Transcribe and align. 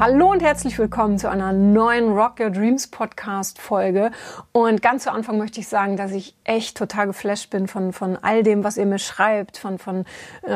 Hallo 0.00 0.30
und 0.30 0.44
herzlich 0.44 0.78
willkommen 0.78 1.18
zu 1.18 1.28
einer 1.28 1.52
neuen 1.52 2.12
Rock 2.12 2.38
Your 2.38 2.50
Dreams 2.50 2.86
Podcast 2.86 3.60
Folge. 3.60 4.12
Und 4.52 4.80
ganz 4.80 5.02
zu 5.02 5.10
Anfang 5.10 5.38
möchte 5.38 5.58
ich 5.58 5.66
sagen, 5.66 5.96
dass 5.96 6.12
ich 6.12 6.36
echt 6.44 6.76
total 6.76 7.08
geflasht 7.08 7.50
bin 7.50 7.66
von, 7.66 7.92
von 7.92 8.16
all 8.16 8.44
dem, 8.44 8.62
was 8.62 8.76
ihr 8.76 8.86
mir 8.86 9.00
schreibt, 9.00 9.58
von, 9.58 9.78
von, 9.78 10.04
äh, 10.46 10.52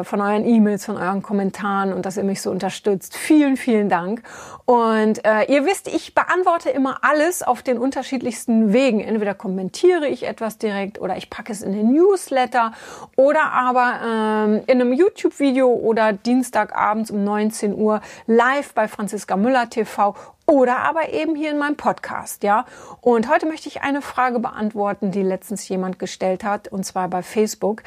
äh, 0.00 0.02
von 0.02 0.20
euren 0.20 0.44
E-Mails, 0.44 0.86
von 0.86 0.96
euren 0.96 1.22
Kommentaren 1.22 1.92
und 1.92 2.04
dass 2.04 2.16
ihr 2.16 2.24
mich 2.24 2.42
so 2.42 2.50
unterstützt. 2.50 3.16
Vielen, 3.16 3.56
vielen 3.56 3.88
Dank. 3.88 4.24
Und 4.64 5.24
äh, 5.24 5.44
ihr 5.44 5.66
wisst, 5.66 5.86
ich 5.86 6.16
beantworte 6.16 6.70
immer 6.70 6.98
alles 7.02 7.44
auf 7.44 7.62
den 7.62 7.78
unterschiedlichsten 7.78 8.72
Wegen. 8.72 8.98
Entweder 8.98 9.34
kommentiere 9.34 10.08
ich 10.08 10.26
etwas 10.26 10.58
direkt 10.58 11.00
oder 11.00 11.16
ich 11.16 11.30
packe 11.30 11.52
es 11.52 11.62
in 11.62 11.72
den 11.72 11.92
Newsletter 11.92 12.72
oder 13.14 13.52
aber 13.52 14.00
ähm, 14.04 14.62
in 14.66 14.80
einem 14.80 14.92
YouTube-Video 14.92 15.68
oder 15.68 16.12
Dienstagabends 16.12 17.12
um 17.12 17.22
19 17.22 17.76
Uhr 17.76 18.00
live 18.26 18.74
Franziska 18.88 19.36
Müller 19.36 19.70
TV 19.70 20.14
oder 20.46 20.78
aber 20.78 21.12
eben 21.12 21.36
hier 21.36 21.52
in 21.52 21.58
meinem 21.58 21.76
Podcast, 21.76 22.42
ja. 22.42 22.64
Und 23.00 23.30
heute 23.30 23.46
möchte 23.46 23.68
ich 23.68 23.82
eine 23.82 24.02
Frage 24.02 24.40
beantworten, 24.40 25.12
die 25.12 25.22
letztens 25.22 25.68
jemand 25.68 25.98
gestellt 25.98 26.42
hat, 26.42 26.68
und 26.68 26.84
zwar 26.84 27.08
bei 27.08 27.22
Facebook. 27.22 27.82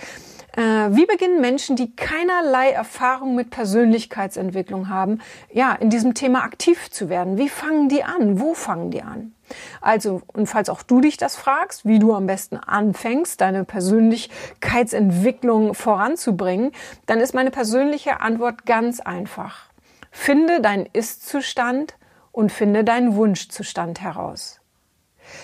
Äh, 0.56 0.62
wie 0.62 1.06
beginnen 1.06 1.42
Menschen, 1.42 1.76
die 1.76 1.96
keinerlei 1.96 2.70
Erfahrung 2.70 3.36
mit 3.36 3.50
Persönlichkeitsentwicklung 3.50 4.88
haben, 4.88 5.20
ja, 5.52 5.74
in 5.74 5.90
diesem 5.90 6.14
Thema 6.14 6.44
aktiv 6.44 6.90
zu 6.90 7.10
werden? 7.10 7.38
Wie 7.38 7.50
fangen 7.50 7.90
die 7.90 8.04
an? 8.04 8.40
Wo 8.40 8.54
fangen 8.54 8.92
die 8.92 9.02
an? 9.02 9.34
Also, 9.82 10.22
und 10.28 10.48
falls 10.48 10.70
auch 10.70 10.84
du 10.84 11.02
dich 11.02 11.18
das 11.18 11.36
fragst, 11.36 11.86
wie 11.86 12.00
du 12.00 12.14
am 12.14 12.28
besten 12.28 12.56
anfängst, 12.58 13.42
deine 13.42 13.66
Persönlichkeitsentwicklung 13.66 15.74
voranzubringen, 15.74 16.72
dann 17.08 17.20
ist 17.20 17.34
meine 17.34 17.52
persönliche 17.52 18.22
Antwort 18.22 18.66
ganz 18.66 19.02
einfach. 19.02 19.73
Finde 20.16 20.62
deinen 20.62 20.86
Ist-Zustand 20.94 21.96
und 22.32 22.52
finde 22.52 22.84
deinen 22.84 23.16
Wunschzustand 23.16 24.00
heraus. 24.00 24.62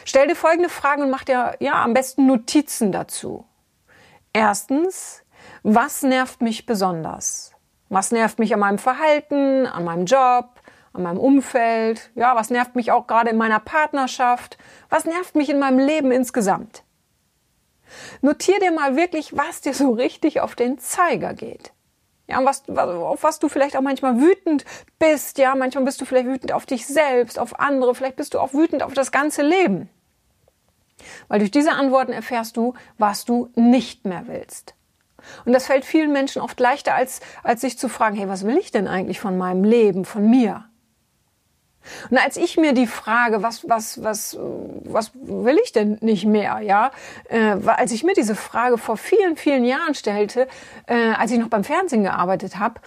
Stell 0.06 0.28
dir 0.28 0.36
folgende 0.36 0.70
Fragen 0.70 1.02
und 1.02 1.10
mach 1.10 1.24
dir 1.24 1.56
ja 1.60 1.84
am 1.84 1.96
besten 1.96 2.28
Notizen 2.28 2.92
dazu. 2.92 3.46
Erstens, 4.32 5.24
was 5.64 6.04
nervt 6.04 6.42
mich 6.42 6.68
besonders? 6.68 7.52
Was 7.90 8.12
nervt 8.12 8.38
mich 8.38 8.54
an 8.54 8.60
meinem 8.60 8.78
Verhalten, 8.78 9.66
an 9.66 9.84
meinem 9.84 10.06
Job, 10.06 10.62
an 10.94 11.02
meinem 11.02 11.20
Umfeld? 11.20 12.12
Ja, 12.14 12.36
was 12.36 12.52
nervt 12.52 12.76
mich 12.76 12.92
auch 12.92 13.08
gerade 13.08 13.32
in 13.32 13.38
meiner 13.38 13.60
Partnerschaft? 13.60 14.60
Was 14.90 15.06
nervt 15.06 15.36
mich 15.36 15.50
in 15.50 15.58
meinem 15.58 15.80
Leben 15.80 16.12
insgesamt? 16.12 16.84
Notier 18.22 18.60
dir 18.60 18.72
mal 18.72 18.96
wirklich, 18.96 19.36
was 19.36 19.62
dir 19.62 19.74
so 19.74 19.90
richtig 19.90 20.42
auf 20.42 20.54
den 20.56 20.78
Zeiger 20.78 21.34
geht. 21.34 21.74
Ja, 22.30 22.44
was, 22.46 22.64
auf 22.70 23.24
was 23.24 23.40
du 23.40 23.50
vielleicht 23.50 23.76
auch 23.76 23.82
manchmal 23.82 24.20
wütend 24.20 24.64
bist. 25.00 25.40
Ja, 25.40 25.56
manchmal 25.56 25.84
bist 25.84 26.00
du 26.00 26.06
vielleicht 26.06 26.28
wütend 26.28 26.52
auf 26.54 26.66
dich 26.66 26.86
selbst, 26.86 27.40
auf 27.40 27.60
andere. 27.60 27.96
Vielleicht 27.96 28.18
bist 28.18 28.36
du 28.36 28.40
auch 28.40 28.54
wütend 28.54 28.84
auf 28.84 28.94
das 28.94 29.12
ganze 29.12 29.42
Leben. 29.42 29.90
Weil 31.28 31.40
durch 31.40 31.52
diese 31.52 31.72
Antworten 31.72 32.12
erfährst 32.12 32.56
du, 32.56 32.76
was 32.98 33.26
du 33.26 33.50
nicht 33.56 34.06
mehr 34.06 34.28
willst. 34.28 34.76
Und 35.46 35.54
das 35.54 35.66
fällt 35.66 35.86
vielen 35.86 36.14
Menschen 36.14 36.42
oft 36.42 36.60
leichter, 36.60 36.94
als, 36.94 37.20
als 37.44 37.62
sich 37.62 37.78
zu 37.78 37.90
fragen, 37.90 38.16
hey, 38.16 38.30
was 38.30 38.46
will 38.46 38.58
ich 38.58 38.72
denn 38.72 38.88
eigentlich 38.88 39.20
von 39.20 39.38
meinem 39.38 39.64
Leben, 39.64 40.06
von 40.06 40.30
mir? 40.30 40.69
Und 42.10 42.18
als 42.18 42.38
ich 42.38 42.58
mir 42.58 42.74
die 42.74 42.88
Frage, 42.88 43.44
was, 43.44 43.68
was, 43.68 44.04
was, 44.04 44.38
was 44.40 45.12
will 45.14 45.58
ich 45.64 45.72
denn 45.72 45.98
nicht 46.02 46.26
mehr, 46.26 46.60
ja, 46.62 46.92
äh, 47.30 47.56
als 47.66 47.92
ich 47.92 48.04
mir 48.04 48.14
diese 48.14 48.36
Frage 48.36 48.78
vor 48.78 48.98
vielen, 48.98 49.38
vielen 49.38 49.66
Jahren 49.66 49.96
stellte, 49.96 50.48
äh, 50.88 51.12
als 51.18 51.32
ich 51.32 51.40
noch 51.40 51.50
beim 51.50 51.64
Fernsehen 51.64 52.04
gearbeitet 52.04 52.58
habe, 52.60 52.82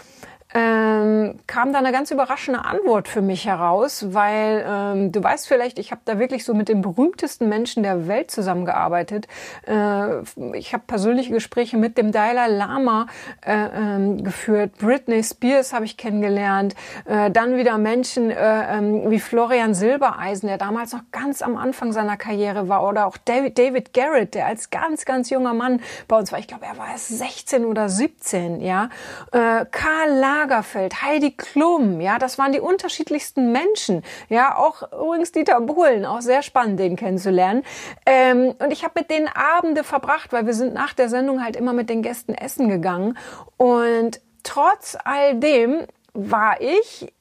ähm, 0.55 1.39
kam 1.47 1.73
da 1.73 1.79
eine 1.79 1.93
ganz 1.93 2.11
überraschende 2.11 2.65
Antwort 2.65 3.09
für 3.09 3.23
mich 3.23 3.47
heraus, 3.47 4.07
weil 4.15 4.65
ähm, 4.67 5.13
du 5.13 5.23
weißt 5.23 5.49
vielleicht, 5.49 5.79
ich 5.79 5.91
habe 5.91 6.03
da 6.05 6.19
wirklich 6.19 6.45
so 6.45 6.55
mit 6.55 6.69
den 6.69 6.83
berühmtesten 6.83 7.49
Menschen 7.49 7.83
der 7.83 8.09
Welt 8.09 8.31
zusammengearbeitet. 8.31 9.29
Äh, 9.67 10.23
ich 10.55 10.73
habe 10.73 10.85
persönliche 10.87 11.33
Gespräche 11.33 11.77
mit 11.77 11.99
dem 11.99 12.13
Dalai 12.13 12.49
Lama 12.49 13.07
äh, 13.45 13.53
ähm, 13.53 14.25
geführt, 14.25 14.73
Britney 14.79 15.23
Spears 15.23 15.73
habe 15.73 15.85
ich 15.85 15.97
kennengelernt, 15.97 16.75
äh, 17.05 17.31
dann 17.31 17.57
wieder 17.57 17.79
Menschen 17.79 18.31
äh, 18.31 18.79
ähm, 18.79 19.11
wie 19.11 19.21
Florian 19.21 19.75
Silbereisen, 19.75 20.49
der 20.49 20.59
damals 20.59 20.93
noch 20.93 21.03
ganz 21.13 21.43
am 21.43 21.57
Anfang 21.57 21.93
seiner 21.93 22.17
Karriere 22.17 22.69
war, 22.69 22.87
oder 22.87 23.07
auch 23.07 23.17
David, 23.17 23.59
David 23.59 23.93
Garrett, 23.93 24.35
der 24.35 24.47
als 24.47 24.71
ganz, 24.71 25.05
ganz 25.05 25.31
junger 25.31 25.55
Mann 25.55 25.81
bei 26.09 26.19
uns 26.19 26.33
war. 26.33 26.39
Ich 26.39 26.47
glaube, 26.47 26.67
er 26.67 26.77
war 26.79 26.91
erst 26.91 27.09
16 27.09 27.65
oder 27.65 27.89
17, 27.89 28.61
ja. 28.61 28.89
Äh, 29.33 29.65
Karl 29.71 30.11
Lager, 30.19 30.42
Lagerfeld, 30.43 31.03
Heidi 31.03 31.31
Klum, 31.31 32.01
ja, 32.01 32.19
das 32.19 32.37
waren 32.37 32.53
die 32.53 32.61
unterschiedlichsten 32.61 33.53
Menschen. 33.53 34.03
Ja, 34.29 34.57
auch 34.57 34.83
übrigens 34.93 35.31
Dieter 35.31 35.61
Bohlen, 35.61 36.05
auch 36.05 36.21
sehr 36.21 36.43
spannend, 36.43 36.81
den 36.81 36.97
kennenzulernen. 36.97 37.63
Ähm, 38.07 38.55
und 38.59 38.73
ich 38.73 38.83
habe 38.83 38.95
mit 39.01 39.11
denen 39.11 39.29
Abende 39.29 39.85
verbracht, 39.85 40.33
weil 40.33 40.47
wir 40.47 40.55
sind 40.55 40.75
nach 40.75 40.95
der 40.95 41.09
Sendung 41.09 41.45
halt 41.45 41.55
immer 41.55 41.73
mit 41.73 41.89
den 41.89 42.03
Gästen 42.03 42.35
essen 42.35 42.69
gegangen. 42.69 43.17
Und 43.57 44.21
trotz 44.43 44.97
all 45.05 45.37
dem 45.37 45.87
war 46.13 46.61
ich 46.61 47.13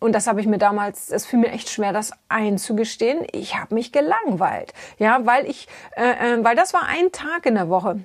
und 0.00 0.12
das 0.12 0.28
habe 0.28 0.40
ich 0.40 0.46
mir 0.46 0.58
damals, 0.58 1.10
es 1.10 1.26
fiel 1.26 1.40
mir 1.40 1.50
echt 1.50 1.70
schwer, 1.70 1.92
das 1.92 2.12
einzugestehen. 2.28 3.26
Ich 3.32 3.58
habe 3.58 3.74
mich 3.74 3.90
gelangweilt, 3.90 4.72
ja, 4.98 5.26
weil 5.26 5.44
ich, 5.46 5.66
äh, 5.96 6.34
äh, 6.34 6.44
weil 6.44 6.54
das 6.54 6.72
war 6.72 6.84
ein 6.84 7.10
Tag 7.10 7.46
in 7.46 7.56
der 7.56 7.68
Woche 7.68 7.98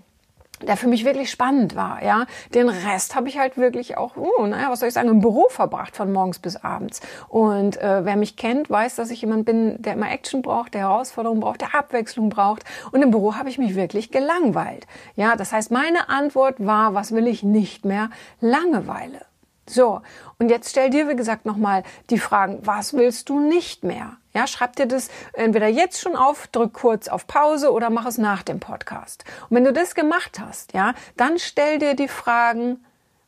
der 0.67 0.77
für 0.77 0.87
mich 0.87 1.05
wirklich 1.05 1.29
spannend 1.29 1.75
war, 1.75 2.03
ja. 2.03 2.25
Den 2.53 2.69
Rest 2.69 3.15
habe 3.15 3.29
ich 3.29 3.37
halt 3.37 3.57
wirklich 3.57 3.97
auch, 3.97 4.15
uh, 4.17 4.45
naja, 4.45 4.69
was 4.69 4.79
soll 4.79 4.87
ich 4.87 4.93
sagen, 4.93 5.09
im 5.09 5.19
Büro 5.19 5.47
verbracht 5.49 5.95
von 5.95 6.11
morgens 6.11 6.39
bis 6.39 6.55
abends. 6.57 7.01
Und 7.29 7.77
äh, 7.77 8.05
wer 8.05 8.15
mich 8.15 8.37
kennt, 8.37 8.69
weiß, 8.69 8.95
dass 8.95 9.11
ich 9.11 9.21
jemand 9.21 9.45
bin, 9.45 9.81
der 9.81 9.93
immer 9.93 10.11
Action 10.11 10.41
braucht, 10.41 10.73
der 10.73 10.81
Herausforderung 10.81 11.39
braucht, 11.39 11.61
der 11.61 11.75
Abwechslung 11.75 12.29
braucht. 12.29 12.63
Und 12.91 13.01
im 13.01 13.11
Büro 13.11 13.35
habe 13.35 13.49
ich 13.49 13.57
mich 13.57 13.75
wirklich 13.75 14.11
gelangweilt. 14.11 14.87
Ja, 15.15 15.35
das 15.35 15.51
heißt, 15.51 15.71
meine 15.71 16.09
Antwort 16.09 16.65
war, 16.65 16.93
was 16.93 17.11
will 17.11 17.27
ich 17.27 17.43
nicht 17.43 17.85
mehr? 17.85 18.09
Langeweile. 18.39 19.32
So, 19.65 20.01
und 20.39 20.49
jetzt 20.49 20.71
stell 20.71 20.89
dir, 20.89 21.07
wie 21.07 21.15
gesagt, 21.15 21.45
nochmal 21.45 21.83
die 22.09 22.17
Fragen, 22.17 22.59
was 22.63 22.93
willst 22.93 23.29
du 23.29 23.39
nicht 23.39 23.83
mehr? 23.83 24.17
Ja, 24.33 24.47
schreib 24.47 24.75
dir 24.75 24.87
das 24.87 25.09
entweder 25.33 25.67
jetzt 25.67 26.01
schon 26.01 26.15
auf, 26.15 26.47
drück 26.47 26.73
kurz 26.73 27.07
auf 27.07 27.27
Pause 27.27 27.71
oder 27.71 27.89
mach 27.89 28.05
es 28.05 28.17
nach 28.17 28.43
dem 28.43 28.59
Podcast. 28.59 29.23
Und 29.49 29.55
wenn 29.55 29.63
du 29.63 29.71
das 29.71 29.95
gemacht 29.95 30.39
hast, 30.39 30.73
ja, 30.73 30.93
dann 31.15 31.39
stell 31.39 31.79
dir 31.79 31.95
die 31.95 32.07
Fragen, 32.07 32.83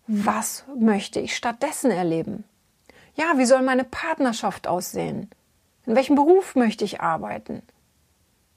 was 0.08 0.66
möchte 0.78 1.20
ich 1.20 1.36
stattdessen 1.36 1.90
erleben? 1.90 2.44
Ja, 3.16 3.38
wie 3.38 3.46
soll 3.46 3.62
meine 3.62 3.86
Partnerschaft 3.86 4.68
aussehen? 4.68 5.30
In 5.86 5.96
welchem 5.96 6.16
Beruf 6.16 6.56
möchte 6.56 6.84
ich 6.84 7.02
arbeiten? 7.02 7.62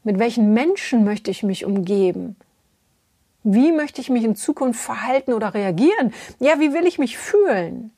Mit 0.02 0.18
welchen 0.18 0.52
Menschen 0.52 1.04
möchte 1.04 1.30
ich 1.30 1.42
mich 1.42 1.64
umgeben? 1.64 2.36
Wie 3.42 3.72
möchte 3.72 4.00
ich 4.00 4.10
mich 4.10 4.24
in 4.24 4.36
Zukunft 4.36 4.80
verhalten 4.80 5.32
oder 5.32 5.54
reagieren? 5.54 6.12
Ja, 6.38 6.58
wie 6.60 6.72
will 6.72 6.86
ich 6.86 6.98
mich 6.98 7.18
fühlen? 7.18 7.92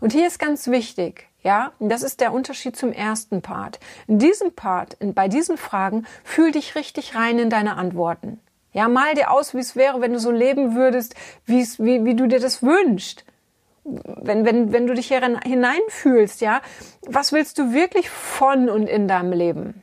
Und 0.00 0.12
hier 0.12 0.26
ist 0.26 0.38
ganz 0.38 0.68
wichtig, 0.68 1.28
ja, 1.42 1.72
das 1.78 2.02
ist 2.02 2.20
der 2.20 2.32
Unterschied 2.32 2.76
zum 2.76 2.92
ersten 2.92 3.42
Part. 3.42 3.78
In 4.08 4.18
diesem 4.18 4.52
Part, 4.52 4.96
bei 5.00 5.28
diesen 5.28 5.56
Fragen, 5.56 6.06
fühl 6.24 6.50
dich 6.50 6.74
richtig 6.74 7.14
rein 7.14 7.38
in 7.38 7.50
deine 7.50 7.76
Antworten. 7.76 8.40
Ja, 8.72 8.88
mal 8.88 9.14
dir 9.14 9.30
aus, 9.30 9.54
wie 9.54 9.60
es 9.60 9.76
wäre, 9.76 10.00
wenn 10.00 10.12
du 10.12 10.18
so 10.18 10.30
leben 10.30 10.74
würdest, 10.74 11.14
wie, 11.44 11.60
es, 11.60 11.78
wie, 11.78 12.04
wie 12.04 12.14
du 12.14 12.26
dir 12.26 12.40
das 12.40 12.62
wünschst. 12.62 13.24
Wenn, 13.84 14.44
wenn, 14.44 14.72
wenn 14.72 14.86
du 14.86 14.94
dich 14.94 15.06
hier 15.06 15.20
hineinfühlst, 15.20 16.40
ja, 16.40 16.60
was 17.06 17.32
willst 17.32 17.58
du 17.58 17.72
wirklich 17.72 18.10
von 18.10 18.68
und 18.68 18.88
in 18.88 19.06
deinem 19.06 19.32
Leben? 19.32 19.82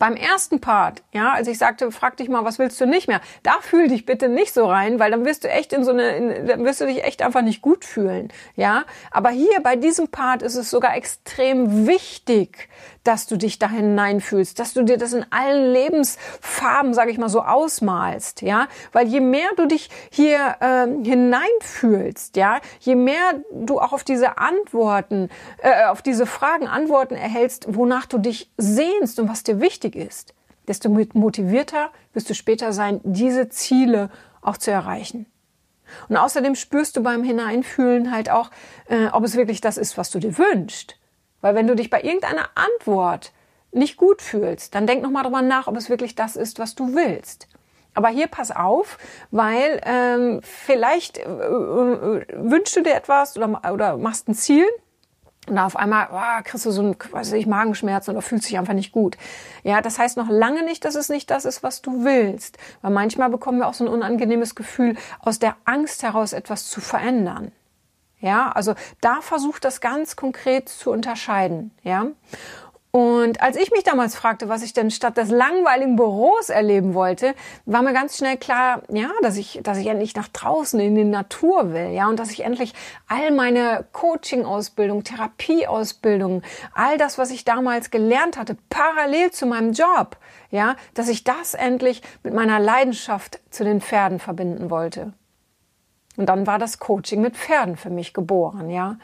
Beim 0.00 0.16
ersten 0.16 0.62
Part, 0.62 1.02
ja, 1.12 1.34
als 1.34 1.46
ich 1.46 1.58
sagte, 1.58 1.92
frag 1.92 2.16
dich 2.16 2.30
mal, 2.30 2.42
was 2.42 2.58
willst 2.58 2.80
du 2.80 2.86
nicht 2.86 3.06
mehr? 3.06 3.20
Da 3.42 3.58
fühl 3.60 3.86
dich 3.86 4.06
bitte 4.06 4.30
nicht 4.30 4.54
so 4.54 4.64
rein, 4.64 4.98
weil 4.98 5.10
dann 5.10 5.26
wirst 5.26 5.44
du 5.44 5.48
echt 5.50 5.74
in 5.74 5.84
so 5.84 5.90
eine, 5.90 6.16
in, 6.16 6.46
dann 6.46 6.64
wirst 6.64 6.80
du 6.80 6.86
dich 6.86 7.04
echt 7.04 7.20
einfach 7.20 7.42
nicht 7.42 7.60
gut 7.60 7.84
fühlen, 7.84 8.32
ja. 8.56 8.84
Aber 9.10 9.28
hier 9.28 9.60
bei 9.62 9.76
diesem 9.76 10.08
Part 10.08 10.40
ist 10.40 10.54
es 10.54 10.70
sogar 10.70 10.96
extrem 10.96 11.86
wichtig, 11.86 12.70
dass 13.04 13.26
du 13.26 13.36
dich 13.36 13.58
da 13.58 13.68
hineinfühlst, 13.68 14.58
dass 14.58 14.74
du 14.74 14.82
dir 14.82 14.98
das 14.98 15.12
in 15.12 15.24
allen 15.30 15.72
Lebensfarben, 15.72 16.92
sage 16.94 17.10
ich 17.10 17.18
mal, 17.18 17.28
so 17.28 17.42
ausmalst, 17.42 18.42
ja, 18.42 18.68
weil 18.92 19.08
je 19.08 19.20
mehr 19.20 19.48
du 19.56 19.66
dich 19.66 19.88
hier 20.10 20.56
ähm, 20.60 21.04
hineinfühlst, 21.04 22.36
ja, 22.36 22.60
je 22.80 22.94
mehr 22.94 23.40
du 23.52 23.80
auch 23.80 23.92
auf 23.92 24.04
diese 24.04 24.38
Antworten, 24.38 25.30
äh, 25.58 25.86
auf 25.86 26.02
diese 26.02 26.26
Fragen 26.26 26.68
Antworten 26.68 27.14
erhältst, 27.14 27.66
wonach 27.68 28.06
du 28.06 28.18
dich 28.18 28.50
sehnst 28.56 29.18
und 29.18 29.28
was 29.28 29.42
dir 29.42 29.60
wichtig 29.60 29.96
ist, 29.96 30.34
desto 30.68 30.90
motivierter 30.90 31.90
wirst 32.12 32.28
du 32.28 32.34
später 32.34 32.72
sein, 32.72 33.00
diese 33.02 33.48
Ziele 33.48 34.10
auch 34.42 34.56
zu 34.56 34.70
erreichen. 34.70 35.26
Und 36.08 36.16
außerdem 36.16 36.54
spürst 36.54 36.96
du 36.96 37.02
beim 37.02 37.24
Hineinfühlen 37.24 38.12
halt 38.12 38.30
auch, 38.30 38.50
äh, 38.88 39.08
ob 39.08 39.24
es 39.24 39.36
wirklich 39.36 39.60
das 39.60 39.76
ist, 39.76 39.98
was 39.98 40.10
du 40.10 40.18
dir 40.18 40.38
wünschst. 40.38 40.99
Weil 41.40 41.54
wenn 41.54 41.66
du 41.66 41.74
dich 41.74 41.90
bei 41.90 42.02
irgendeiner 42.02 42.48
Antwort 42.54 43.32
nicht 43.72 43.96
gut 43.96 44.22
fühlst, 44.22 44.74
dann 44.74 44.86
denk 44.86 45.02
nochmal 45.02 45.22
drüber 45.22 45.42
nach, 45.42 45.66
ob 45.66 45.76
es 45.76 45.90
wirklich 45.90 46.14
das 46.14 46.36
ist, 46.36 46.58
was 46.58 46.74
du 46.74 46.94
willst. 46.94 47.48
Aber 47.94 48.08
hier 48.08 48.28
pass 48.28 48.50
auf, 48.50 48.98
weil 49.30 49.80
ähm, 49.84 50.40
vielleicht 50.42 51.18
äh, 51.18 51.22
äh, 51.22 52.26
wünschst 52.34 52.76
du 52.76 52.82
dir 52.82 52.94
etwas 52.94 53.36
oder, 53.36 53.72
oder 53.72 53.96
machst 53.96 54.28
ein 54.28 54.34
Ziel 54.34 54.66
und 55.48 55.58
auf 55.58 55.76
einmal 55.76 56.08
oh, 56.12 56.42
kriegst 56.44 56.66
du 56.66 56.70
so 56.70 56.82
ein, 56.82 56.96
weiß 57.10 57.32
ich, 57.32 57.46
Magenschmerzen 57.46 58.12
oder 58.12 58.22
fühlst 58.22 58.48
dich 58.48 58.58
einfach 58.58 58.74
nicht 58.74 58.92
gut. 58.92 59.16
Ja, 59.64 59.80
das 59.80 59.98
heißt 59.98 60.16
noch 60.16 60.28
lange 60.28 60.64
nicht, 60.64 60.84
dass 60.84 60.94
es 60.94 61.08
nicht 61.08 61.30
das 61.30 61.44
ist, 61.44 61.62
was 61.62 61.82
du 61.82 62.04
willst. 62.04 62.58
Weil 62.82 62.92
manchmal 62.92 63.30
bekommen 63.30 63.58
wir 63.58 63.66
auch 63.66 63.74
so 63.74 63.84
ein 63.84 63.88
unangenehmes 63.88 64.54
Gefühl, 64.54 64.96
aus 65.18 65.38
der 65.38 65.56
Angst 65.64 66.02
heraus 66.02 66.32
etwas 66.32 66.68
zu 66.68 66.80
verändern. 66.80 67.52
Ja, 68.20 68.52
also 68.52 68.74
da 69.00 69.20
versucht 69.20 69.64
das 69.64 69.80
ganz 69.80 70.16
konkret 70.16 70.68
zu 70.68 70.90
unterscheiden. 70.90 71.70
Ja. 71.82 72.06
Und 72.92 73.40
als 73.40 73.56
ich 73.56 73.70
mich 73.70 73.84
damals 73.84 74.16
fragte, 74.16 74.48
was 74.48 74.62
ich 74.62 74.72
denn 74.72 74.90
statt 74.90 75.16
des 75.16 75.30
langweiligen 75.30 75.94
Büros 75.94 76.48
erleben 76.48 76.94
wollte, 76.94 77.34
war 77.64 77.82
mir 77.82 77.92
ganz 77.92 78.18
schnell 78.18 78.36
klar, 78.36 78.82
ja, 78.88 79.10
dass 79.22 79.36
ich, 79.36 79.60
dass 79.62 79.78
ich 79.78 79.86
endlich 79.86 80.16
nach 80.16 80.26
draußen 80.26 80.80
in 80.80 80.96
die 80.96 81.04
Natur 81.04 81.72
will, 81.72 81.90
ja, 81.90 82.08
und 82.08 82.18
dass 82.18 82.32
ich 82.32 82.40
endlich 82.40 82.74
all 83.06 83.30
meine 83.30 83.84
Coaching-Ausbildung, 83.92 85.04
Therapie-Ausbildung, 85.04 86.42
all 86.74 86.98
das, 86.98 87.16
was 87.16 87.30
ich 87.30 87.44
damals 87.44 87.92
gelernt 87.92 88.36
hatte, 88.36 88.56
parallel 88.70 89.30
zu 89.30 89.46
meinem 89.46 89.72
Job, 89.72 90.16
ja, 90.50 90.74
dass 90.94 91.08
ich 91.08 91.22
das 91.22 91.54
endlich 91.54 92.02
mit 92.24 92.34
meiner 92.34 92.58
Leidenschaft 92.58 93.38
zu 93.50 93.62
den 93.62 93.80
Pferden 93.80 94.18
verbinden 94.18 94.68
wollte. 94.68 95.12
Und 96.20 96.26
dann 96.26 96.46
war 96.46 96.58
das 96.58 96.78
Coaching 96.78 97.22
mit 97.22 97.34
Pferden 97.34 97.78
für 97.78 97.88
mich 97.88 98.12
geboren, 98.12 98.68
ja. 98.68 98.98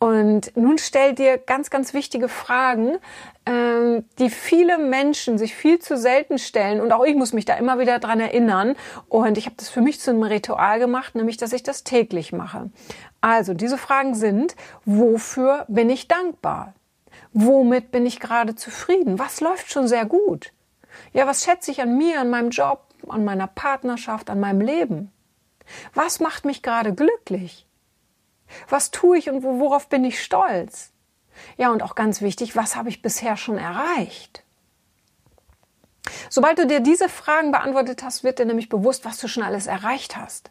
Und 0.00 0.56
nun 0.56 0.76
stell 0.78 1.14
dir 1.14 1.38
ganz, 1.38 1.70
ganz 1.70 1.94
wichtige 1.94 2.28
Fragen, 2.28 2.98
ähm, 3.46 4.04
die 4.18 4.28
viele 4.28 4.76
Menschen 4.76 5.38
sich 5.38 5.54
viel 5.54 5.78
zu 5.78 5.96
selten 5.96 6.36
stellen. 6.36 6.80
Und 6.80 6.90
auch 6.90 7.04
ich 7.04 7.14
muss 7.14 7.32
mich 7.32 7.44
da 7.44 7.54
immer 7.54 7.78
wieder 7.78 8.00
dran 8.00 8.18
erinnern. 8.18 8.74
Und 9.08 9.38
ich 9.38 9.46
habe 9.46 9.54
das 9.56 9.68
für 9.68 9.80
mich 9.80 10.00
zu 10.00 10.10
einem 10.10 10.24
Ritual 10.24 10.80
gemacht, 10.80 11.14
nämlich, 11.14 11.36
dass 11.36 11.52
ich 11.52 11.62
das 11.62 11.84
täglich 11.84 12.32
mache. 12.32 12.70
Also, 13.20 13.54
diese 13.54 13.78
Fragen 13.78 14.16
sind, 14.16 14.56
wofür 14.84 15.64
bin 15.68 15.88
ich 15.90 16.08
dankbar? 16.08 16.74
Womit 17.32 17.92
bin 17.92 18.04
ich 18.04 18.18
gerade 18.18 18.56
zufrieden? 18.56 19.20
Was 19.20 19.40
läuft 19.40 19.70
schon 19.70 19.86
sehr 19.86 20.06
gut? 20.06 20.52
Ja, 21.12 21.28
was 21.28 21.44
schätze 21.44 21.70
ich 21.70 21.80
an 21.80 21.96
mir, 21.96 22.20
an 22.20 22.30
meinem 22.30 22.50
Job, 22.50 22.82
an 23.08 23.24
meiner 23.24 23.46
Partnerschaft, 23.46 24.28
an 24.28 24.40
meinem 24.40 24.60
Leben? 24.60 25.12
Was 25.94 26.20
macht 26.20 26.44
mich 26.44 26.62
gerade 26.62 26.94
glücklich? 26.94 27.66
Was 28.68 28.90
tue 28.90 29.18
ich 29.18 29.30
und 29.30 29.42
worauf 29.42 29.88
bin 29.88 30.04
ich 30.04 30.22
stolz? 30.22 30.92
Ja, 31.56 31.70
und 31.70 31.82
auch 31.82 31.94
ganz 31.94 32.20
wichtig, 32.20 32.56
was 32.56 32.76
habe 32.76 32.88
ich 32.88 33.02
bisher 33.02 33.36
schon 33.36 33.58
erreicht? 33.58 34.42
Sobald 36.30 36.58
du 36.58 36.66
dir 36.66 36.80
diese 36.80 37.08
Fragen 37.08 37.52
beantwortet 37.52 38.02
hast, 38.02 38.24
wird 38.24 38.38
dir 38.38 38.46
nämlich 38.46 38.68
bewusst, 38.68 39.04
was 39.04 39.18
du 39.18 39.28
schon 39.28 39.42
alles 39.42 39.66
erreicht 39.66 40.16
hast. 40.16 40.50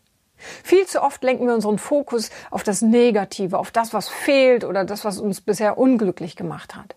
Viel 0.63 0.85
zu 0.85 1.01
oft 1.01 1.23
lenken 1.23 1.47
wir 1.47 1.55
unseren 1.55 1.79
Fokus 1.79 2.29
auf 2.51 2.63
das 2.63 2.81
Negative, 2.83 3.57
auf 3.57 3.71
das, 3.71 3.93
was 3.93 4.07
fehlt 4.07 4.63
oder 4.63 4.85
das, 4.85 5.03
was 5.03 5.19
uns 5.19 5.41
bisher 5.41 5.79
unglücklich 5.79 6.35
gemacht 6.35 6.75
hat. 6.75 6.95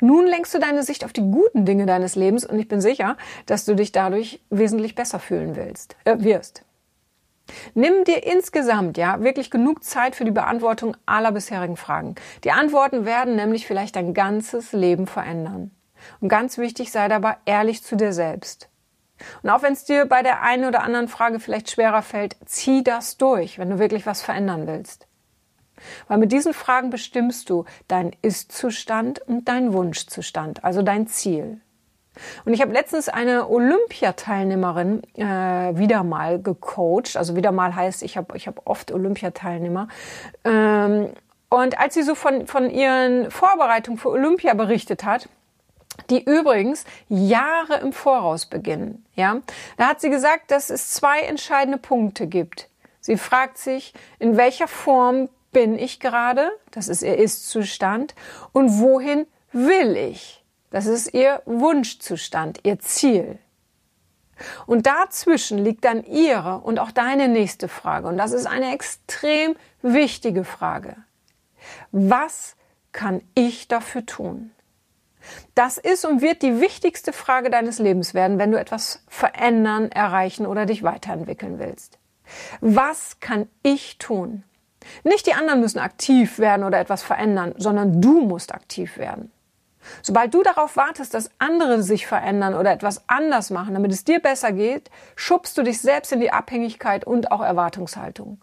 Nun 0.00 0.26
lenkst 0.26 0.52
du 0.52 0.58
deine 0.58 0.82
Sicht 0.82 1.02
auf 1.04 1.14
die 1.14 1.22
guten 1.22 1.64
Dinge 1.64 1.86
deines 1.86 2.14
Lebens 2.14 2.44
und 2.44 2.58
ich 2.58 2.68
bin 2.68 2.82
sicher, 2.82 3.16
dass 3.46 3.64
du 3.64 3.74
dich 3.74 3.90
dadurch 3.90 4.40
wesentlich 4.50 4.94
besser 4.94 5.18
fühlen 5.18 5.56
willst, 5.56 5.96
äh, 6.04 6.16
wirst. 6.18 6.62
Nimm 7.74 8.04
dir 8.04 8.24
insgesamt 8.24 8.96
ja 8.96 9.20
wirklich 9.20 9.50
genug 9.50 9.84
Zeit 9.84 10.14
für 10.14 10.24
die 10.24 10.30
Beantwortung 10.30 10.96
aller 11.06 11.32
bisherigen 11.32 11.76
Fragen. 11.76 12.14
Die 12.44 12.52
Antworten 12.52 13.04
werden 13.04 13.36
nämlich 13.36 13.66
vielleicht 13.66 13.96
dein 13.96 14.14
ganzes 14.14 14.72
Leben 14.72 15.06
verändern. 15.06 15.70
Und 16.20 16.28
ganz 16.28 16.58
wichtig 16.58 16.92
sei 16.92 17.08
dabei 17.08 17.36
ehrlich 17.44 17.82
zu 17.82 17.96
dir 17.96 18.12
selbst. 18.12 18.68
Und 19.42 19.50
auch 19.50 19.62
wenn 19.62 19.72
es 19.72 19.84
dir 19.84 20.06
bei 20.06 20.22
der 20.22 20.42
einen 20.42 20.64
oder 20.64 20.82
anderen 20.82 21.08
Frage 21.08 21.38
vielleicht 21.38 21.70
schwerer 21.70 22.02
fällt, 22.02 22.36
zieh 22.44 22.82
das 22.82 23.16
durch, 23.16 23.58
wenn 23.58 23.70
du 23.70 23.78
wirklich 23.78 24.06
was 24.06 24.22
verändern 24.22 24.66
willst. 24.66 25.06
Weil 26.08 26.18
mit 26.18 26.32
diesen 26.32 26.54
Fragen 26.54 26.90
bestimmst 26.90 27.50
du 27.50 27.64
deinen 27.88 28.12
Ist-Zustand 28.22 29.20
und 29.20 29.48
deinen 29.48 29.72
Wunschzustand, 29.72 30.64
also 30.64 30.82
dein 30.82 31.06
Ziel. 31.06 31.60
Und 32.44 32.52
ich 32.52 32.60
habe 32.60 32.72
letztens 32.72 33.08
eine 33.08 33.48
Olympiateilnehmerin 33.48 35.02
äh, 35.16 35.24
wieder 35.78 36.04
mal 36.04 36.40
gecoacht. 36.40 37.16
Also 37.16 37.36
wieder 37.36 37.52
mal 37.52 37.74
heißt, 37.74 38.02
ich 38.02 38.16
habe 38.16 38.36
ich 38.36 38.46
hab 38.46 38.66
oft 38.66 38.92
Olympiateilnehmer. 38.92 39.88
Ähm, 40.44 41.10
und 41.48 41.78
als 41.78 41.94
sie 41.94 42.02
so 42.02 42.14
von, 42.14 42.46
von 42.46 42.70
ihren 42.70 43.30
Vorbereitungen 43.30 43.98
für 43.98 44.10
Olympia 44.10 44.54
berichtet 44.54 45.04
hat, 45.04 45.28
die 46.08 46.24
übrigens 46.24 46.84
Jahre 47.08 47.76
im 47.80 47.92
Voraus 47.92 48.46
beginnen, 48.46 49.04
ja, 49.14 49.42
da 49.76 49.88
hat 49.88 50.00
sie 50.00 50.08
gesagt, 50.08 50.50
dass 50.50 50.70
es 50.70 50.90
zwei 50.90 51.20
entscheidende 51.20 51.78
Punkte 51.78 52.26
gibt. 52.26 52.70
Sie 53.00 53.16
fragt 53.16 53.58
sich, 53.58 53.92
in 54.18 54.36
welcher 54.36 54.68
Form 54.68 55.28
bin 55.52 55.78
ich 55.78 56.00
gerade? 56.00 56.50
Das 56.70 56.88
ist 56.88 57.02
ihr 57.02 57.18
Ist-Zustand. 57.18 58.14
Und 58.52 58.78
wohin 58.78 59.26
will 59.52 59.96
ich? 59.96 60.41
Das 60.72 60.86
ist 60.86 61.12
ihr 61.12 61.42
Wunschzustand, 61.44 62.60
ihr 62.64 62.78
Ziel. 62.78 63.38
Und 64.66 64.86
dazwischen 64.86 65.58
liegt 65.58 65.84
dann 65.84 66.02
ihre 66.02 66.58
und 66.60 66.78
auch 66.78 66.90
deine 66.90 67.28
nächste 67.28 67.68
Frage. 67.68 68.08
Und 68.08 68.16
das 68.16 68.32
ist 68.32 68.46
eine 68.46 68.72
extrem 68.72 69.54
wichtige 69.82 70.44
Frage. 70.44 70.96
Was 71.92 72.56
kann 72.90 73.20
ich 73.34 73.68
dafür 73.68 74.06
tun? 74.06 74.50
Das 75.54 75.76
ist 75.76 76.06
und 76.06 76.22
wird 76.22 76.42
die 76.42 76.60
wichtigste 76.60 77.12
Frage 77.12 77.50
deines 77.50 77.78
Lebens 77.78 78.14
werden, 78.14 78.38
wenn 78.38 78.50
du 78.50 78.58
etwas 78.58 79.04
verändern, 79.08 79.92
erreichen 79.92 80.46
oder 80.46 80.64
dich 80.64 80.82
weiterentwickeln 80.82 81.58
willst. 81.58 81.98
Was 82.60 83.20
kann 83.20 83.46
ich 83.62 83.98
tun? 83.98 84.42
Nicht 85.04 85.26
die 85.26 85.34
anderen 85.34 85.60
müssen 85.60 85.78
aktiv 85.78 86.38
werden 86.38 86.64
oder 86.64 86.80
etwas 86.80 87.02
verändern, 87.02 87.54
sondern 87.58 88.00
du 88.00 88.22
musst 88.22 88.54
aktiv 88.54 88.96
werden. 88.96 89.30
Sobald 90.02 90.32
du 90.32 90.42
darauf 90.42 90.76
wartest, 90.76 91.14
dass 91.14 91.30
andere 91.38 91.82
sich 91.82 92.06
verändern 92.06 92.54
oder 92.54 92.72
etwas 92.72 93.02
anders 93.08 93.50
machen, 93.50 93.74
damit 93.74 93.92
es 93.92 94.04
dir 94.04 94.20
besser 94.20 94.52
geht, 94.52 94.90
schubst 95.16 95.58
du 95.58 95.62
dich 95.62 95.80
selbst 95.80 96.12
in 96.12 96.20
die 96.20 96.32
Abhängigkeit 96.32 97.04
und 97.04 97.32
auch 97.32 97.40
Erwartungshaltung. 97.40 98.40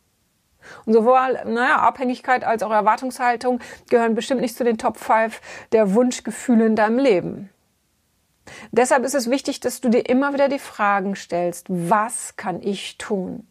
Und 0.85 0.93
sowohl, 0.93 1.39
naja, 1.45 1.77
Abhängigkeit 1.77 2.43
als 2.43 2.63
auch 2.63 2.71
Erwartungshaltung 2.71 3.59
gehören 3.89 4.15
bestimmt 4.15 4.41
nicht 4.41 4.55
zu 4.55 4.63
den 4.63 4.77
Top 4.77 4.97
5 4.97 5.41
der 5.71 5.93
Wunschgefühle 5.93 6.65
in 6.65 6.75
deinem 6.75 6.99
Leben. 6.99 7.49
Deshalb 8.71 9.03
ist 9.03 9.15
es 9.15 9.29
wichtig, 9.29 9.59
dass 9.59 9.81
du 9.81 9.89
dir 9.89 10.09
immer 10.09 10.33
wieder 10.33 10.49
die 10.49 10.59
Fragen 10.59 11.15
stellst, 11.15 11.67
was 11.69 12.35
kann 12.35 12.61
ich 12.61 12.97
tun? 12.97 13.47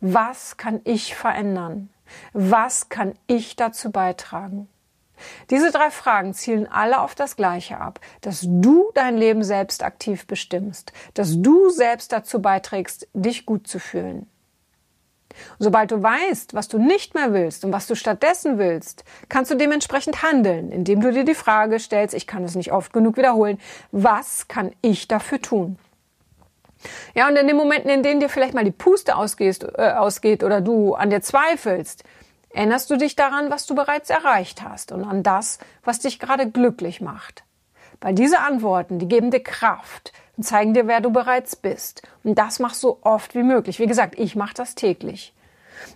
Was 0.00 0.56
kann 0.56 0.80
ich 0.84 1.14
verändern? 1.14 1.90
Was 2.32 2.88
kann 2.88 3.14
ich 3.26 3.56
dazu 3.56 3.90
beitragen? 3.90 4.68
Diese 5.50 5.70
drei 5.70 5.90
Fragen 5.90 6.34
zielen 6.34 6.70
alle 6.70 7.00
auf 7.00 7.14
das 7.14 7.36
Gleiche 7.36 7.78
ab, 7.78 8.00
dass 8.20 8.40
du 8.42 8.90
dein 8.94 9.16
Leben 9.16 9.42
selbst 9.42 9.82
aktiv 9.82 10.26
bestimmst, 10.26 10.92
dass 11.14 11.40
du 11.40 11.70
selbst 11.70 12.12
dazu 12.12 12.40
beiträgst, 12.40 13.08
dich 13.14 13.46
gut 13.46 13.66
zu 13.66 13.78
fühlen. 13.78 14.28
Sobald 15.58 15.90
du 15.90 16.02
weißt, 16.02 16.54
was 16.54 16.68
du 16.68 16.78
nicht 16.78 17.14
mehr 17.14 17.32
willst 17.32 17.64
und 17.64 17.72
was 17.72 17.86
du 17.86 17.94
stattdessen 17.94 18.58
willst, 18.58 19.04
kannst 19.28 19.50
du 19.50 19.54
dementsprechend 19.54 20.22
handeln, 20.22 20.70
indem 20.70 21.00
du 21.00 21.12
dir 21.12 21.24
die 21.24 21.34
Frage 21.34 21.78
stellst, 21.78 22.14
ich 22.14 22.26
kann 22.26 22.44
es 22.44 22.54
nicht 22.54 22.72
oft 22.72 22.92
genug 22.92 23.16
wiederholen, 23.16 23.58
was 23.90 24.48
kann 24.48 24.72
ich 24.82 25.08
dafür 25.08 25.40
tun? 25.40 25.78
Ja, 27.14 27.28
und 27.28 27.36
in 27.36 27.46
den 27.46 27.56
Momenten, 27.56 27.90
in 27.90 28.02
denen 28.02 28.20
dir 28.20 28.28
vielleicht 28.28 28.54
mal 28.54 28.64
die 28.64 28.72
Puste 28.72 29.16
ausgeht, 29.16 29.64
äh, 29.76 29.92
ausgeht 29.92 30.42
oder 30.42 30.60
du 30.60 30.94
an 30.94 31.10
dir 31.10 31.20
zweifelst, 31.20 32.04
Erinnerst 32.52 32.90
du 32.90 32.96
dich 32.96 33.16
daran, 33.16 33.50
was 33.50 33.66
du 33.66 33.74
bereits 33.74 34.10
erreicht 34.10 34.62
hast 34.62 34.92
und 34.92 35.04
an 35.04 35.22
das, 35.22 35.58
was 35.84 36.00
dich 36.00 36.18
gerade 36.18 36.50
glücklich 36.50 37.00
macht? 37.00 37.44
Weil 38.00 38.14
diese 38.14 38.40
Antworten, 38.40 38.98
die 38.98 39.08
geben 39.08 39.30
dir 39.30 39.42
Kraft 39.42 40.12
und 40.36 40.42
zeigen 40.42 40.74
dir, 40.74 40.86
wer 40.86 41.00
du 41.00 41.10
bereits 41.10 41.56
bist. 41.56 42.02
Und 42.24 42.36
das 42.36 42.58
mach 42.58 42.74
so 42.74 42.98
oft 43.02 43.34
wie 43.34 43.42
möglich. 43.42 43.78
Wie 43.78 43.86
gesagt, 43.86 44.18
ich 44.18 44.36
mache 44.36 44.54
das 44.54 44.74
täglich. 44.74 45.32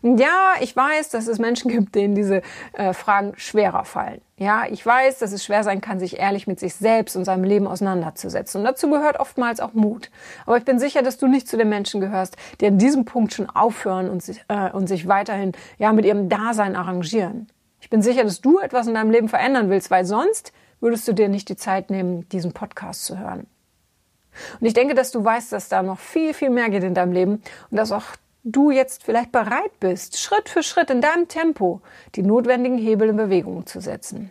Ja, 0.02 0.54
ich 0.60 0.74
weiß, 0.74 1.10
dass 1.10 1.26
es 1.26 1.38
Menschen 1.38 1.70
gibt, 1.70 1.94
denen 1.94 2.14
diese 2.14 2.42
äh, 2.72 2.92
Fragen 2.92 3.32
schwerer 3.36 3.84
fallen. 3.84 4.20
Ja, 4.38 4.64
ich 4.70 4.84
weiß, 4.84 5.18
dass 5.18 5.32
es 5.32 5.44
schwer 5.44 5.64
sein 5.64 5.80
kann, 5.80 5.98
sich 5.98 6.18
ehrlich 6.18 6.46
mit 6.46 6.60
sich 6.60 6.74
selbst 6.74 7.16
und 7.16 7.24
seinem 7.24 7.44
Leben 7.44 7.66
auseinanderzusetzen. 7.66 8.60
Und 8.60 8.64
dazu 8.66 8.90
gehört 8.90 9.18
oftmals 9.18 9.60
auch 9.60 9.72
Mut. 9.72 10.10
Aber 10.44 10.58
ich 10.58 10.64
bin 10.64 10.78
sicher, 10.78 11.02
dass 11.02 11.16
du 11.16 11.26
nicht 11.26 11.48
zu 11.48 11.56
den 11.56 11.68
Menschen 11.68 12.00
gehörst, 12.00 12.36
die 12.60 12.66
an 12.66 12.78
diesem 12.78 13.06
Punkt 13.06 13.32
schon 13.32 13.48
aufhören 13.48 14.10
und 14.10 14.22
sich, 14.22 14.44
äh, 14.48 14.70
und 14.70 14.88
sich 14.88 15.08
weiterhin 15.08 15.52
ja 15.78 15.92
mit 15.92 16.04
ihrem 16.04 16.28
Dasein 16.28 16.76
arrangieren. 16.76 17.48
Ich 17.80 17.88
bin 17.88 18.02
sicher, 18.02 18.24
dass 18.24 18.40
du 18.40 18.58
etwas 18.58 18.86
in 18.86 18.94
deinem 18.94 19.10
Leben 19.10 19.28
verändern 19.28 19.70
willst, 19.70 19.90
weil 19.90 20.04
sonst 20.04 20.52
würdest 20.80 21.08
du 21.08 21.12
dir 21.12 21.28
nicht 21.28 21.48
die 21.48 21.56
Zeit 21.56 21.88
nehmen, 21.88 22.28
diesen 22.28 22.52
Podcast 22.52 23.04
zu 23.04 23.18
hören. 23.18 23.46
Und 24.60 24.66
ich 24.66 24.74
denke, 24.74 24.94
dass 24.94 25.10
du 25.10 25.24
weißt, 25.24 25.52
dass 25.52 25.68
da 25.68 25.82
noch 25.82 25.98
viel, 25.98 26.34
viel 26.34 26.50
mehr 26.50 26.68
geht 26.68 26.82
in 26.82 26.94
deinem 26.94 27.12
Leben 27.12 27.42
und 27.70 27.76
dass 27.76 27.92
auch 27.92 28.04
du 28.46 28.70
jetzt 28.70 29.04
vielleicht 29.04 29.32
bereit 29.32 29.78
bist, 29.80 30.18
Schritt 30.18 30.48
für 30.48 30.62
Schritt 30.62 30.90
in 30.90 31.00
deinem 31.00 31.28
Tempo 31.28 31.80
die 32.14 32.22
notwendigen 32.22 32.78
Hebel 32.78 33.10
in 33.10 33.16
Bewegung 33.16 33.66
zu 33.66 33.80
setzen 33.80 34.30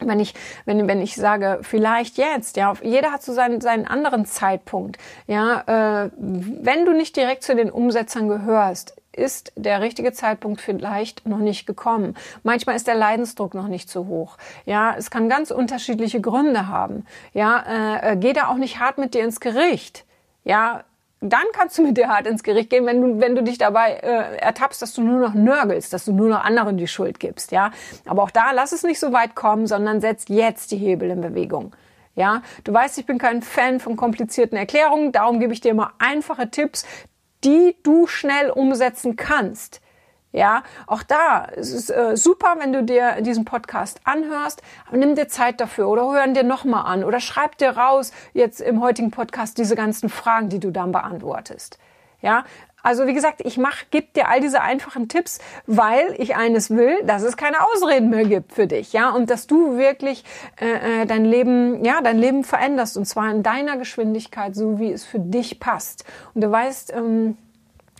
wenn 0.00 0.20
ich, 0.20 0.34
wenn, 0.64 0.86
wenn 0.88 1.00
ich 1.00 1.16
sage, 1.16 1.60
vielleicht 1.62 2.18
jetzt, 2.18 2.56
ja, 2.56 2.74
jeder 2.82 3.12
hat 3.12 3.22
so 3.22 3.32
seinen, 3.32 3.60
seinen 3.60 3.86
anderen 3.86 4.26
Zeitpunkt, 4.26 4.98
ja, 5.26 6.04
äh, 6.04 6.10
wenn 6.18 6.84
du 6.84 6.92
nicht 6.92 7.16
direkt 7.16 7.42
zu 7.42 7.54
den 7.54 7.70
Umsetzern 7.70 8.28
gehörst, 8.28 8.94
ist 9.12 9.52
der 9.56 9.80
richtige 9.80 10.12
Zeitpunkt 10.12 10.60
vielleicht 10.60 11.26
noch 11.26 11.38
nicht 11.38 11.66
gekommen. 11.66 12.14
Manchmal 12.42 12.76
ist 12.76 12.86
der 12.86 12.94
Leidensdruck 12.94 13.54
noch 13.54 13.68
nicht 13.68 13.88
so 13.88 14.06
hoch. 14.06 14.36
Ja, 14.66 14.94
es 14.96 15.10
kann 15.10 15.30
ganz 15.30 15.50
unterschiedliche 15.50 16.20
Gründe 16.20 16.68
haben. 16.68 17.06
Ja, 17.32 17.64
äh, 17.66 18.12
äh 18.12 18.16
geh 18.16 18.34
da 18.34 18.48
auch 18.48 18.56
nicht 18.56 18.78
hart 18.78 18.98
mit 18.98 19.14
dir 19.14 19.24
ins 19.24 19.40
Gericht. 19.40 20.04
Ja, 20.44 20.84
dann 21.20 21.44
kannst 21.52 21.78
du 21.78 21.82
mit 21.82 21.96
dir 21.96 22.08
hart 22.08 22.26
ins 22.26 22.42
Gericht 22.42 22.70
gehen, 22.70 22.84
wenn 22.84 23.00
du, 23.00 23.20
wenn 23.20 23.34
du 23.34 23.42
dich 23.42 23.58
dabei 23.58 23.94
äh, 23.94 24.36
ertappst, 24.36 24.82
dass 24.82 24.92
du 24.92 25.02
nur 25.02 25.20
noch 25.20 25.34
nörgelst, 25.34 25.92
dass 25.92 26.04
du 26.04 26.12
nur 26.12 26.28
noch 26.28 26.44
anderen 26.44 26.76
die 26.76 26.88
Schuld 26.88 27.18
gibst, 27.20 27.52
ja. 27.52 27.70
Aber 28.06 28.22
auch 28.22 28.30
da 28.30 28.52
lass 28.52 28.72
es 28.72 28.82
nicht 28.82 29.00
so 29.00 29.12
weit 29.12 29.34
kommen, 29.34 29.66
sondern 29.66 30.00
setz 30.00 30.24
jetzt 30.28 30.70
die 30.72 30.76
Hebel 30.76 31.10
in 31.10 31.20
Bewegung. 31.22 31.74
Ja, 32.14 32.42
du 32.64 32.72
weißt, 32.72 32.98
ich 32.98 33.06
bin 33.06 33.18
kein 33.18 33.42
Fan 33.42 33.80
von 33.80 33.96
komplizierten 33.96 34.56
Erklärungen, 34.56 35.12
darum 35.12 35.38
gebe 35.40 35.52
ich 35.52 35.60
dir 35.60 35.70
immer 35.70 35.92
einfache 35.98 36.50
Tipps, 36.50 36.86
die 37.44 37.76
du 37.82 38.06
schnell 38.06 38.50
umsetzen 38.50 39.16
kannst. 39.16 39.80
Ja, 40.32 40.64
auch 40.86 41.02
da 41.02 41.44
ist 41.44 41.72
es 41.72 41.88
äh, 41.88 42.16
super, 42.16 42.56
wenn 42.58 42.72
du 42.72 42.82
dir 42.82 43.22
diesen 43.22 43.44
Podcast 43.44 44.00
anhörst, 44.04 44.60
aber 44.86 44.98
nimm 44.98 45.14
dir 45.14 45.28
Zeit 45.28 45.60
dafür 45.60 45.88
oder 45.88 46.12
hör 46.12 46.24
ihn 46.26 46.34
dir 46.34 46.42
nochmal 46.42 46.84
an 46.92 47.04
oder 47.04 47.20
schreib 47.20 47.56
dir 47.58 47.70
raus 47.70 48.12
jetzt 48.34 48.60
im 48.60 48.82
heutigen 48.82 49.10
Podcast 49.10 49.56
diese 49.56 49.76
ganzen 49.76 50.08
Fragen, 50.08 50.48
die 50.48 50.60
du 50.60 50.70
dann 50.70 50.92
beantwortest. 50.92 51.78
Ja, 52.20 52.44
also 52.82 53.06
wie 53.08 53.14
gesagt, 53.14 53.40
ich 53.44 53.58
mach, 53.58 53.90
gebe 53.90 54.06
dir 54.14 54.28
all 54.28 54.40
diese 54.40 54.60
einfachen 54.60 55.08
Tipps, 55.08 55.40
weil 55.66 56.14
ich 56.18 56.36
eines 56.36 56.70
will, 56.70 57.02
dass 57.04 57.22
es 57.22 57.36
keine 57.36 57.56
Ausreden 57.66 58.10
mehr 58.10 58.24
gibt 58.24 58.52
für 58.52 58.68
dich, 58.68 58.92
ja, 58.92 59.10
und 59.10 59.28
dass 59.28 59.48
du 59.48 59.76
wirklich 59.76 60.24
äh, 60.60 61.02
äh 61.02 61.06
dein 61.06 61.24
Leben, 61.24 61.84
ja, 61.84 62.00
dein 62.00 62.16
Leben 62.18 62.44
veränderst 62.44 62.96
und 62.96 63.04
zwar 63.04 63.30
in 63.30 63.42
deiner 63.42 63.76
Geschwindigkeit, 63.76 64.54
so 64.54 64.78
wie 64.78 64.92
es 64.92 65.04
für 65.04 65.18
dich 65.18 65.58
passt. 65.58 66.04
Und 66.34 66.42
du 66.42 66.50
weißt, 66.50 66.92
ähm, 66.92 67.36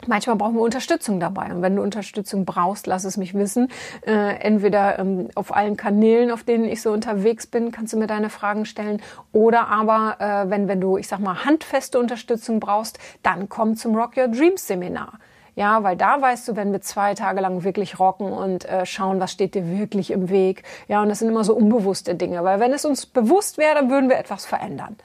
Manchmal 0.07 0.37
brauchen 0.37 0.55
wir 0.55 0.61
Unterstützung 0.61 1.21
dabei. 1.21 1.53
Und 1.53 1.63
wenn 1.63 1.75
du 1.75 1.83
Unterstützung 1.83 2.45
brauchst, 2.45 2.87
lass 2.87 3.05
es 3.05 3.17
mich 3.17 3.35
wissen. 3.35 3.69
Äh, 4.07 4.37
entweder 4.41 4.99
ähm, 4.99 5.29
auf 5.35 5.55
allen 5.55 5.77
Kanälen, 5.77 6.31
auf 6.31 6.45
denen 6.45 6.65
ich 6.65 6.83
so 6.83 6.93
unterwegs 6.93 7.47
bin, 7.47 7.73
kannst 7.73 7.93
du 7.93 7.97
mir 7.97 8.07
deine 8.07 8.31
Fragen 8.31 8.67
stellen. 8.67 9.03
Oder 9.33 9.69
aber, 9.69 10.17
äh, 10.21 10.51
wenn, 10.51 10.69
wenn 10.69 10.81
du, 10.81 10.97
ich 10.97 11.09
sag 11.09 11.19
mal, 11.21 11.45
handfeste 11.45 11.99
Unterstützung 11.99 12.61
brauchst, 12.61 12.99
dann 13.23 13.49
komm 13.49 13.75
zum 13.77 13.97
Rock 13.97 14.17
Your 14.17 14.29
Dreams 14.29 14.67
Seminar. 14.67 15.15
Ja, 15.57 15.83
weil 15.83 15.97
da 15.97 16.21
weißt 16.21 16.47
du, 16.49 16.57
wenn 16.57 16.71
wir 16.71 16.83
zwei 16.83 17.15
Tage 17.15 17.41
lang 17.41 17.65
wirklich 17.65 17.99
rocken 17.99 18.31
und 18.31 18.67
äh, 18.67 18.85
schauen, 18.85 19.21
was 19.21 19.33
steht 19.33 19.55
dir 19.55 19.79
wirklich 19.79 20.11
im 20.11 20.29
Weg. 20.29 20.63
Ja, 20.87 21.01
und 21.01 21.09
das 21.09 21.21
sind 21.21 21.29
immer 21.31 21.45
so 21.45 21.55
unbewusste 21.55 22.15
Dinge. 22.15 22.45
Weil 22.45 22.61
wenn 22.61 22.75
es 22.75 22.85
uns 22.85 23.07
bewusst 23.07 23.57
wäre, 23.57 23.75
dann 23.75 23.91
würden 23.91 24.11
wir 24.11 24.19
etwas 24.19 24.45
verändern. 24.45 24.97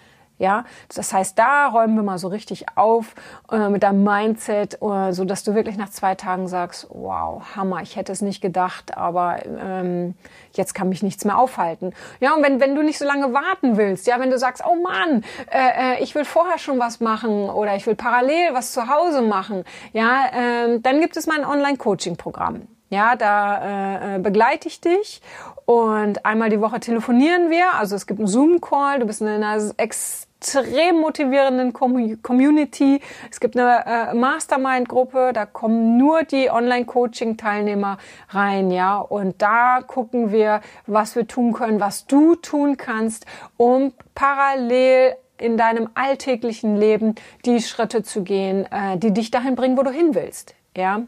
Ja, 0.42 0.66
das 0.96 1.14
heißt, 1.14 1.38
da 1.38 1.68
räumen 1.68 1.96
wir 1.96 2.02
mal 2.02 2.18
so 2.18 2.28
richtig 2.28 2.66
auf 2.74 3.14
äh, 3.52 3.70
mit 3.70 3.84
deinem 3.84 4.04
Mindset, 4.04 4.82
äh, 4.82 5.12
so 5.12 5.24
dass 5.24 5.44
du 5.44 5.54
wirklich 5.54 5.78
nach 5.78 5.90
zwei 5.90 6.16
Tagen 6.16 6.48
sagst, 6.48 6.88
wow, 6.90 7.44
Hammer, 7.56 7.84
ich 7.84 7.96
hätte 7.96 8.12
es 8.12 8.24
nicht 8.24 8.42
gedacht, 8.42 8.98
aber 8.98 9.46
ähm, 9.46 10.16
jetzt 10.54 10.74
kann 10.74 10.90
mich 10.90 11.04
nichts 11.04 11.26
mehr 11.26 11.38
aufhalten. 11.38 11.94
Ja, 12.20 12.34
und 12.34 12.42
wenn, 12.42 12.60
wenn 12.60 12.74
du 12.74 12.82
nicht 12.82 12.98
so 12.98 13.06
lange 13.06 13.32
warten 13.34 13.78
willst, 13.78 14.08
ja, 14.08 14.20
wenn 14.20 14.32
du 14.32 14.40
sagst, 14.40 14.64
oh 14.66 14.82
Mann, 14.82 15.24
äh, 15.52 16.00
äh, 16.00 16.04
ich 16.04 16.16
will 16.16 16.26
vorher 16.26 16.58
schon 16.58 16.80
was 16.80 17.02
machen 17.02 17.48
oder 17.48 17.76
ich 17.76 17.86
will 17.86 17.96
parallel 17.96 18.56
was 18.56 18.72
zu 18.72 18.88
Hause 18.90 19.22
machen, 19.22 19.64
ja, 19.94 20.26
äh, 20.34 20.80
dann 20.80 21.02
gibt 21.02 21.18
es 21.18 21.28
mein 21.28 21.46
Online-Coaching-Programm. 21.46 22.64
Ja, 22.90 23.16
da 23.16 24.16
äh, 24.16 24.20
begleite 24.20 24.68
ich 24.68 24.82
dich 24.82 25.22
und 25.66 26.26
einmal 26.26 26.50
die 26.50 26.60
Woche 26.60 26.80
telefonieren 26.80 27.52
wir. 27.52 27.76
Also 27.76 27.96
es 27.96 28.08
gibt 28.08 28.20
einen 28.20 28.28
Zoom-Call, 28.28 29.00
du 29.00 29.06
bist 29.06 29.22
in 29.22 29.28
einer 29.28 29.72
extrem 29.78 30.31
extrem 30.42 31.00
motivierenden 31.00 31.72
Community. 31.72 33.00
Es 33.30 33.40
gibt 33.40 33.56
eine 33.56 33.86
äh, 33.86 34.14
Mastermind-Gruppe, 34.16 35.34
da 35.34 35.46
kommen 35.46 35.98
nur 35.98 36.24
die 36.24 36.50
Online-Coaching-Teilnehmer 36.50 38.00
rein, 38.30 38.72
ja. 38.72 38.98
Und 38.98 39.42
da 39.42 39.82
gucken 39.86 40.32
wir, 40.32 40.62
was 40.88 41.16
wir 41.16 41.28
tun 41.28 41.54
können, 41.54 41.80
was 41.80 42.08
du 42.08 42.36
tun 42.36 42.78
kannst, 42.78 43.28
um 43.58 43.94
parallel 44.16 45.16
in 45.38 45.58
deinem 45.58 45.90
alltäglichen 45.94 46.76
Leben 46.76 47.16
die 47.46 47.62
Schritte 47.62 48.02
zu 48.02 48.24
gehen, 48.24 48.68
äh, 48.72 48.98
die 48.98 49.14
dich 49.14 49.30
dahin 49.30 49.56
bringen, 49.56 49.78
wo 49.78 49.84
du 49.84 49.92
hin 49.92 50.16
willst, 50.16 50.56
ja. 50.76 51.04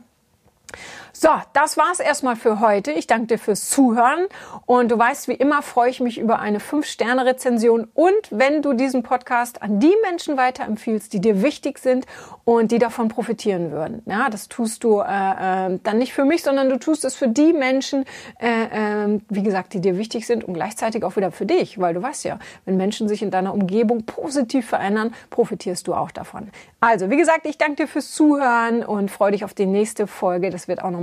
So, 1.16 1.30
das 1.54 1.78
war's 1.78 2.00
erstmal 2.00 2.36
für 2.36 2.60
heute. 2.60 2.92
Ich 2.92 3.06
danke 3.06 3.28
dir 3.28 3.38
fürs 3.38 3.70
Zuhören 3.70 4.26
und 4.66 4.90
du 4.90 4.98
weißt, 4.98 5.28
wie 5.28 5.34
immer 5.34 5.62
freue 5.62 5.92
ich 5.92 6.00
mich 6.00 6.18
über 6.18 6.40
eine 6.40 6.58
5-Sterne-Rezension 6.58 7.88
und 7.94 8.32
wenn 8.32 8.64
du 8.64 8.74
diesen 8.74 9.04
Podcast 9.04 9.62
an 9.62 9.80
die 9.80 9.94
Menschen 10.02 10.38
weiterempfiehlst, 10.38 11.14
die 11.14 11.22
dir 11.22 11.44
wichtig 11.44 11.78
sind 11.78 12.08
und 12.46 12.72
die 12.72 12.80
davon 12.80 13.10
profitieren 13.10 13.72
würden. 13.72 14.02
Ja, 14.08 14.28
das 14.32 14.50
tust 14.50 14.84
du 14.84 15.02
äh, 15.02 15.04
äh, 15.04 15.80
dann 15.84 16.00
nicht 16.00 16.14
für 16.14 16.26
mich, 16.26 16.42
sondern 16.42 16.68
du 16.68 16.80
tust 16.80 17.06
es 17.06 17.14
für 17.14 17.28
die 17.28 17.54
Menschen, 17.54 18.06
äh, 18.40 19.04
äh, 19.06 19.20
wie 19.30 19.44
gesagt, 19.44 19.76
die 19.76 19.82
dir 19.82 20.00
wichtig 20.00 20.26
sind 20.26 20.44
und 20.44 20.56
gleichzeitig 20.56 21.04
auch 21.04 21.16
wieder 21.16 21.32
für 21.32 21.46
dich, 21.46 21.80
weil 21.80 21.94
du 21.94 22.02
weißt 22.02 22.24
ja, 22.26 22.40
wenn 22.66 22.76
Menschen 22.76 23.08
sich 23.08 23.22
in 23.22 23.30
deiner 23.30 23.54
Umgebung 23.54 24.08
positiv 24.08 24.68
verändern, 24.68 25.14
profitierst 25.30 25.88
du 25.88 25.94
auch 25.94 26.10
davon. 26.10 26.50
Also, 26.80 27.12
wie 27.12 27.18
gesagt, 27.18 27.46
ich 27.46 27.60
danke 27.60 27.84
dir 27.84 27.88
fürs 27.88 28.12
Zuhören 28.12 28.84
und 28.84 29.12
freue 29.12 29.32
dich 29.32 29.46
auf 29.46 29.54
die 29.54 29.68
nächste 29.68 30.08
Folge. 30.08 30.50
Das 30.50 30.68
wird 30.68 30.84
auch 30.84 31.03